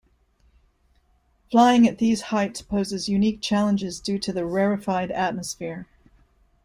Flying 1.51 1.87
at 1.87 1.99
these 1.99 2.21
heights 2.33 2.63
poses 2.63 3.07
unique 3.07 3.39
challenges 3.39 3.99
due 3.99 4.17
to 4.17 4.33
the 4.33 4.47
rarefied 4.47 5.11
atmosphere. 5.11 5.85